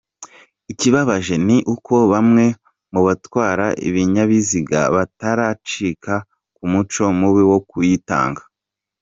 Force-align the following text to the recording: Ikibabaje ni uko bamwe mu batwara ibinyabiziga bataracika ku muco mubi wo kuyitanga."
Ikibabaje 0.71 1.35
ni 1.47 1.57
uko 1.73 1.95
bamwe 2.13 2.45
mu 2.93 3.01
batwara 3.07 3.65
ibinyabiziga 3.87 4.79
bataracika 4.95 6.13
ku 6.55 6.63
muco 6.71 7.03
mubi 7.19 7.43
wo 7.51 7.59
kuyitanga." 7.69 8.41